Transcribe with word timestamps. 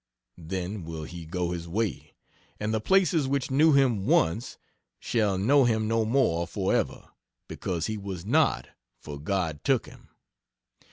then 0.39 0.83
will 0.83 1.03
he 1.03 1.27
go 1.27 1.51
his 1.51 1.67
way; 1.67 2.15
and 2.59 2.73
the 2.73 2.81
places 2.81 3.27
which 3.27 3.51
knew 3.51 3.73
him 3.73 4.07
once 4.07 4.57
shall 4.99 5.37
know 5.37 5.63
him 5.63 5.87
no 5.87 6.03
more 6.03 6.47
forever, 6.47 7.09
because 7.47 7.85
he 7.85 7.99
was 7.99 8.25
not, 8.25 8.67
for 8.99 9.19
God 9.19 9.63
took 9.63 9.85
him. 9.85 10.09